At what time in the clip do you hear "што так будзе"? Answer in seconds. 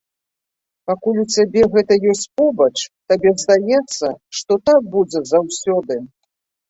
4.39-5.19